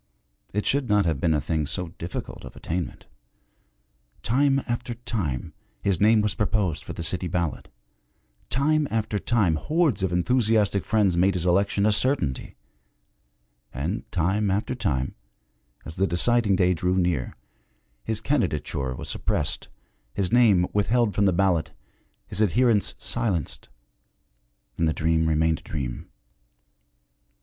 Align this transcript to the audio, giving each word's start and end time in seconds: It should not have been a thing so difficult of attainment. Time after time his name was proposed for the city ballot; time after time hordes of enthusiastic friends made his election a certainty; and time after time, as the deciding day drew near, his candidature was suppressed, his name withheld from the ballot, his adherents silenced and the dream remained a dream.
It 0.51 0.65
should 0.65 0.89
not 0.89 1.05
have 1.05 1.19
been 1.21 1.35
a 1.35 1.39
thing 1.39 1.67
so 1.67 1.89
difficult 1.99 2.43
of 2.43 2.55
attainment. 2.55 3.05
Time 4.23 4.63
after 4.67 4.95
time 4.95 5.53
his 5.83 6.01
name 6.01 6.21
was 6.21 6.33
proposed 6.33 6.83
for 6.83 6.93
the 6.93 7.03
city 7.03 7.27
ballot; 7.27 7.69
time 8.49 8.87
after 8.89 9.19
time 9.19 9.57
hordes 9.57 10.01
of 10.01 10.11
enthusiastic 10.11 10.83
friends 10.85 11.17
made 11.17 11.35
his 11.35 11.45
election 11.45 11.85
a 11.85 11.91
certainty; 11.91 12.55
and 13.71 14.11
time 14.11 14.49
after 14.49 14.73
time, 14.73 15.13
as 15.85 15.97
the 15.97 16.07
deciding 16.07 16.55
day 16.55 16.73
drew 16.73 16.97
near, 16.97 17.35
his 18.03 18.21
candidature 18.21 18.95
was 18.95 19.07
suppressed, 19.07 19.67
his 20.15 20.31
name 20.31 20.65
withheld 20.73 21.13
from 21.13 21.25
the 21.25 21.31
ballot, 21.31 21.73
his 22.25 22.41
adherents 22.41 22.95
silenced 22.97 23.69
and 24.79 24.87
the 24.87 24.93
dream 24.93 25.27
remained 25.29 25.59
a 25.59 25.61
dream. 25.61 26.09